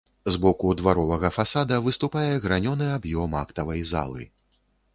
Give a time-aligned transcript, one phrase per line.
[0.35, 4.21] З боку дваровага фасада выступае гранёны аб'ём актавай залы.